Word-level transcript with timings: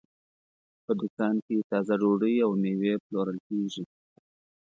په 0.85 0.91
دوکان 0.99 1.35
کې 1.45 1.67
تازه 1.69 1.93
ډوډۍ 2.01 2.35
او 2.45 2.51
مېوې 2.61 2.93
پلورل 3.03 3.37
کېږي. 3.47 3.83